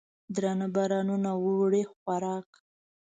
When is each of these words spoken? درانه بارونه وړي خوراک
درانه 0.35 0.67
بارونه 0.75 1.31
وړي 1.43 1.83
خوراک 1.95 2.49